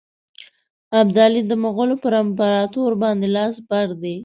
[1.01, 4.15] ابدالي د مغولو پر امپراطور باندي لاس بر دی.